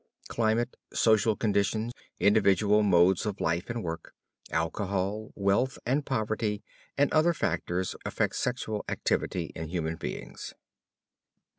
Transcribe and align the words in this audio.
Climate, 0.29 0.77
social 0.95 1.35
conditions, 1.35 1.93
individual 2.19 2.81
modes 2.81 3.23
of 3.27 3.39
life 3.39 3.69
and 3.69 3.83
work, 3.83 4.15
alcohol, 4.49 5.29
wealth 5.35 5.77
and 5.85 6.03
poverty, 6.03 6.63
and 6.97 7.13
other 7.13 7.35
factors 7.35 7.95
affect 8.03 8.35
sexual 8.35 8.83
activity 8.89 9.51
in 9.55 9.67
human 9.67 9.97
beings. 9.97 10.55